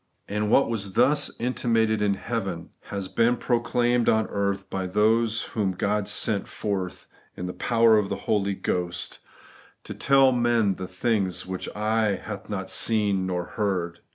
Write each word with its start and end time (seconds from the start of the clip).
And 0.27 0.49
what 0.49 0.67
was 0.67 0.93
thus 0.93 1.29
inti 1.37 1.69
mated 1.69 2.01
in 2.01 2.15
heaven 2.15 2.71
has 2.85 3.07
been 3.07 3.37
proclaimed 3.37 4.09
on 4.09 4.25
earth 4.31 4.67
by 4.67 4.87
those 4.87 5.43
whom 5.53 5.73
God 5.73 6.07
sent 6.07 6.47
forth 6.47 7.05
in 7.37 7.45
the 7.45 7.53
power 7.53 7.99
of 7.99 8.09
the 8.09 8.15
Holy 8.25 8.55
Ghost, 8.55 9.19
to 9.83 9.93
tell 9.93 10.31
to 10.31 10.37
men 10.37 10.73
the 10.73 10.87
things 10.87 11.45
which 11.45 11.69
eye 11.75 12.15
had 12.15 12.49
not 12.49 12.71
seen 12.71 13.27
nor 13.27 13.43
ear 13.43 13.49
heard. 13.57 13.99